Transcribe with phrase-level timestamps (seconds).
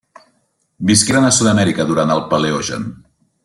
[0.91, 2.93] Visqueren a Sud-amèrica durant el Paleogen.